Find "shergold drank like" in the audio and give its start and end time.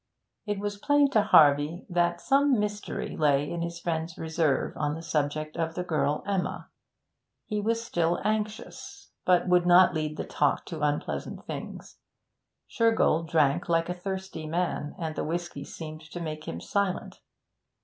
12.67-13.89